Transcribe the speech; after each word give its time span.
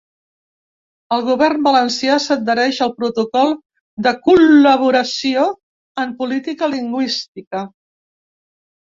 El 1.17 1.21
govern 1.27 1.67
valencià 1.67 2.15
s’adhereix 2.23 2.81
al 2.87 2.95
protocol 3.03 3.55
de 4.09 4.17
col·laboració 4.31 5.47
en 6.07 6.19
política 6.25 6.75
lingüística. 6.77 7.67